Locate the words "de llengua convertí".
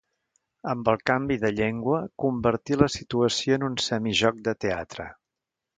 1.43-2.81